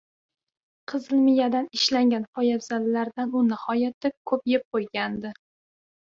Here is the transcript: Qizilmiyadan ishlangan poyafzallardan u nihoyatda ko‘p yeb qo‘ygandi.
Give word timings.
Qizilmiyadan 0.91 1.67
ishlangan 1.79 2.25
poyafzallardan 2.39 3.37
u 3.41 3.45
nihoyatda 3.51 4.13
ko‘p 4.33 4.53
yeb 4.55 4.67
qo‘ygandi. 4.73 5.37